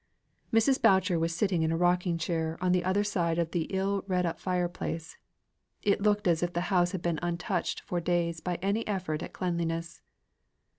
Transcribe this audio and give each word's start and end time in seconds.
Mrs. 0.51 0.81
Boucher 0.81 1.19
was 1.19 1.35
sitting 1.35 1.61
in 1.61 1.71
a 1.71 1.77
rocking 1.77 2.17
chair, 2.17 2.57
on 2.59 2.71
the 2.71 2.83
other 2.83 3.03
side 3.03 3.37
of 3.37 3.51
the 3.51 3.65
ill 3.69 4.03
redd 4.07 4.25
up 4.25 4.39
fireplace; 4.39 5.15
it 5.83 6.01
looked 6.01 6.27
as 6.27 6.41
if 6.41 6.53
the 6.53 6.61
house 6.73 6.91
had 6.91 7.03
been 7.03 7.19
untouched 7.21 7.81
for 7.81 8.01
days 8.01 8.41
by 8.41 8.55
any 8.63 8.87
effort 8.87 9.21
at 9.21 9.31
cleanliness. 9.31 10.01